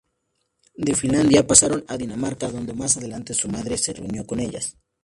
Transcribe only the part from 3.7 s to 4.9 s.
se reunió con ellas.